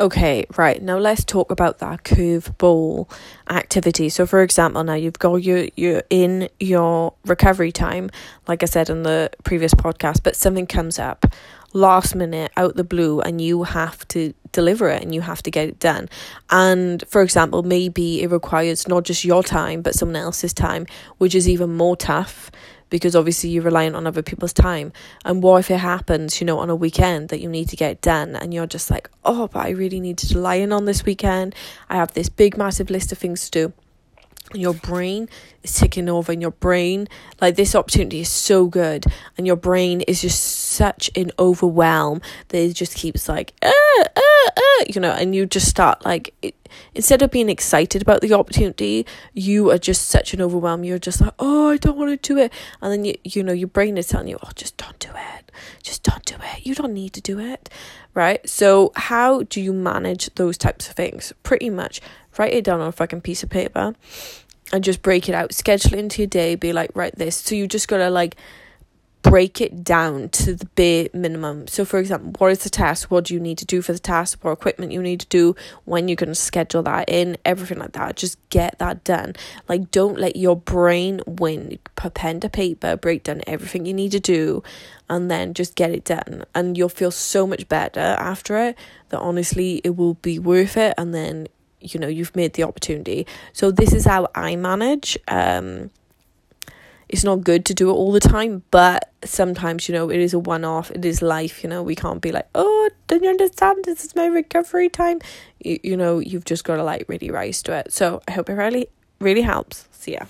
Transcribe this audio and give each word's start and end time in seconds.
Okay, 0.00 0.46
right. 0.56 0.80
Now 0.80 0.96
let's 0.96 1.24
talk 1.24 1.50
about 1.50 1.78
that 1.78 2.04
curveball 2.04 3.10
activity. 3.50 4.08
So 4.08 4.26
for 4.26 4.42
example, 4.42 4.84
now 4.84 4.94
you've 4.94 5.18
got 5.18 5.42
your 5.42 5.66
you're 5.74 6.04
in 6.08 6.48
your 6.60 7.14
recovery 7.26 7.72
time, 7.72 8.10
like 8.46 8.62
I 8.62 8.66
said 8.66 8.90
in 8.90 9.02
the 9.02 9.28
previous 9.42 9.74
podcast, 9.74 10.22
but 10.22 10.36
something 10.36 10.68
comes 10.68 11.00
up 11.00 11.26
last 11.72 12.14
minute 12.14 12.52
out 12.56 12.76
the 12.76 12.84
blue 12.84 13.20
and 13.20 13.40
you 13.40 13.64
have 13.64 14.06
to 14.08 14.32
deliver 14.52 14.88
it 14.88 15.02
and 15.02 15.14
you 15.14 15.20
have 15.20 15.42
to 15.42 15.50
get 15.50 15.68
it 15.68 15.80
done. 15.80 16.08
And 16.48 17.02
for 17.08 17.20
example, 17.20 17.64
maybe 17.64 18.22
it 18.22 18.30
requires 18.30 18.86
not 18.86 19.02
just 19.02 19.24
your 19.24 19.42
time 19.42 19.82
but 19.82 19.94
someone 19.94 20.14
else's 20.16 20.52
time, 20.52 20.86
which 21.18 21.34
is 21.34 21.48
even 21.48 21.76
more 21.76 21.96
tough 21.96 22.52
because 22.90 23.14
obviously 23.14 23.50
you're 23.50 23.62
relying 23.62 23.94
on 23.94 24.06
other 24.06 24.22
people's 24.22 24.52
time. 24.52 24.92
And 25.24 25.42
what 25.42 25.58
if 25.58 25.70
it 25.70 25.78
happens, 25.78 26.40
you 26.40 26.46
know, 26.46 26.58
on 26.58 26.70
a 26.70 26.76
weekend 26.76 27.28
that 27.30 27.40
you 27.40 27.48
need 27.48 27.68
to 27.70 27.76
get 27.76 28.00
done 28.00 28.36
and 28.36 28.52
you're 28.52 28.66
just 28.66 28.90
like, 28.90 29.10
oh, 29.24 29.48
but 29.48 29.66
I 29.66 29.70
really 29.70 30.00
need 30.00 30.18
to 30.18 30.38
lie 30.38 30.56
in 30.56 30.72
on 30.72 30.84
this 30.84 31.04
weekend. 31.04 31.54
I 31.88 31.96
have 31.96 32.14
this 32.14 32.28
big, 32.28 32.56
massive 32.56 32.90
list 32.90 33.12
of 33.12 33.18
things 33.18 33.48
to 33.50 33.68
do. 33.68 33.72
Your 34.54 34.72
brain 34.72 35.28
is 35.62 35.74
ticking 35.74 36.08
over 36.08 36.32
in 36.32 36.40
your 36.40 36.52
brain. 36.52 37.06
Like 37.38 37.56
this 37.56 37.74
opportunity 37.74 38.20
is 38.20 38.30
so 38.30 38.66
good, 38.66 39.04
and 39.36 39.46
your 39.46 39.56
brain 39.56 40.00
is 40.02 40.22
just 40.22 40.42
such 40.42 41.10
an 41.14 41.32
overwhelm 41.38 42.22
that 42.48 42.58
it 42.58 42.72
just 42.72 42.94
keeps 42.94 43.28
like, 43.28 43.52
uh, 43.60 43.70
uh, 43.98 44.50
uh, 44.56 44.77
and 45.06 45.34
you 45.34 45.46
just 45.46 45.68
start 45.68 46.04
like, 46.04 46.34
it, 46.42 46.54
instead 46.94 47.22
of 47.22 47.30
being 47.30 47.48
excited 47.48 48.02
about 48.02 48.20
the 48.20 48.32
opportunity, 48.32 49.06
you 49.32 49.70
are 49.70 49.78
just 49.78 50.08
such 50.08 50.34
an 50.34 50.40
overwhelm. 50.40 50.84
You're 50.84 50.98
just 50.98 51.20
like, 51.20 51.34
oh, 51.38 51.70
I 51.70 51.76
don't 51.76 51.96
want 51.96 52.10
to 52.10 52.34
do 52.34 52.38
it. 52.38 52.52
And 52.80 52.92
then, 52.92 53.04
you, 53.04 53.14
you 53.24 53.42
know, 53.42 53.52
your 53.52 53.68
brain 53.68 53.96
is 53.98 54.08
telling 54.08 54.28
you, 54.28 54.38
oh, 54.42 54.50
just 54.54 54.76
don't 54.76 54.98
do 54.98 55.10
it. 55.10 55.52
Just 55.82 56.02
don't 56.02 56.24
do 56.24 56.36
it. 56.36 56.66
You 56.66 56.74
don't 56.74 56.94
need 56.94 57.12
to 57.14 57.20
do 57.20 57.38
it. 57.38 57.68
Right. 58.14 58.46
So, 58.48 58.92
how 58.96 59.42
do 59.44 59.60
you 59.60 59.72
manage 59.72 60.34
those 60.34 60.58
types 60.58 60.88
of 60.88 60.94
things? 60.94 61.32
Pretty 61.42 61.70
much 61.70 62.00
write 62.36 62.52
it 62.52 62.64
down 62.64 62.80
on 62.80 62.88
a 62.88 62.92
fucking 62.92 63.20
piece 63.20 63.42
of 63.42 63.50
paper 63.50 63.94
and 64.72 64.84
just 64.84 65.02
break 65.02 65.28
it 65.28 65.34
out. 65.34 65.52
Schedule 65.52 65.94
it 65.94 66.00
into 66.00 66.22
your 66.22 66.28
day. 66.28 66.54
Be 66.54 66.72
like, 66.72 66.90
write 66.94 67.16
this. 67.16 67.36
So, 67.36 67.54
you 67.54 67.66
just 67.66 67.88
got 67.88 67.98
to 67.98 68.10
like, 68.10 68.36
break 69.28 69.60
it 69.60 69.84
down 69.84 70.28
to 70.30 70.54
the 70.54 70.64
bare 70.74 71.08
minimum. 71.12 71.66
So, 71.66 71.84
for 71.84 71.98
example, 71.98 72.32
what 72.38 72.50
is 72.50 72.60
the 72.60 72.70
task? 72.70 73.10
What 73.10 73.24
do 73.24 73.34
you 73.34 73.40
need 73.40 73.58
to 73.58 73.66
do 73.66 73.82
for 73.82 73.92
the 73.92 73.98
task? 73.98 74.42
What 74.42 74.52
equipment 74.52 74.92
you 74.92 75.02
need 75.02 75.20
to 75.20 75.26
do? 75.26 75.54
When 75.84 76.08
you're 76.08 76.16
going 76.16 76.30
to 76.30 76.34
schedule 76.34 76.82
that 76.84 77.08
in? 77.08 77.36
Everything 77.44 77.78
like 77.78 77.92
that. 77.92 78.16
Just 78.16 78.38
get 78.48 78.78
that 78.78 79.04
done. 79.04 79.34
Like, 79.68 79.90
don't 79.90 80.18
let 80.18 80.36
your 80.36 80.56
brain 80.56 81.20
win. 81.26 81.78
Put 81.94 82.14
pen 82.14 82.40
to 82.40 82.48
paper, 82.48 82.96
break 82.96 83.24
down 83.24 83.42
everything 83.46 83.84
you 83.84 83.92
need 83.92 84.12
to 84.12 84.20
do, 84.20 84.62
and 85.10 85.30
then 85.30 85.52
just 85.52 85.74
get 85.74 85.90
it 85.90 86.04
done. 86.04 86.44
And 86.54 86.78
you'll 86.78 86.88
feel 86.88 87.10
so 87.10 87.46
much 87.46 87.68
better 87.68 88.00
after 88.00 88.56
it 88.56 88.78
that 89.10 89.20
honestly, 89.20 89.82
it 89.84 89.96
will 89.96 90.14
be 90.14 90.38
worth 90.38 90.76
it. 90.76 90.94
And 90.96 91.14
then, 91.14 91.48
you 91.80 92.00
know, 92.00 92.08
you've 92.08 92.34
made 92.34 92.54
the 92.54 92.62
opportunity. 92.62 93.26
So, 93.52 93.70
this 93.70 93.92
is 93.92 94.06
how 94.06 94.28
I 94.34 94.56
manage. 94.56 95.18
Um, 95.28 95.90
it's 97.08 97.24
not 97.24 97.42
good 97.42 97.64
to 97.66 97.74
do 97.74 97.90
it 97.90 97.94
all 97.94 98.12
the 98.12 98.20
time, 98.20 98.62
but 98.70 99.07
sometimes, 99.24 99.88
you 99.88 99.94
know, 99.94 100.10
it 100.10 100.20
is 100.20 100.34
a 100.34 100.38
one 100.38 100.64
off, 100.64 100.90
it 100.90 101.04
is 101.04 101.22
life, 101.22 101.62
you 101.62 101.68
know, 101.68 101.82
we 101.82 101.94
can't 101.94 102.20
be 102.20 102.32
like, 102.32 102.48
oh, 102.54 102.90
don't 103.06 103.22
you 103.22 103.30
understand? 103.30 103.84
This 103.84 104.04
is 104.04 104.14
my 104.14 104.26
recovery 104.26 104.88
time. 104.88 105.20
You, 105.60 105.78
you 105.82 105.96
know, 105.96 106.18
you've 106.18 106.44
just 106.44 106.64
got 106.64 106.76
to 106.76 106.84
like 106.84 107.08
really 107.08 107.30
rise 107.30 107.62
to 107.64 107.72
it. 107.72 107.92
So 107.92 108.22
I 108.28 108.32
hope 108.32 108.48
it 108.48 108.54
really, 108.54 108.88
really 109.20 109.42
helps. 109.42 109.88
See 109.92 110.12
ya. 110.12 110.26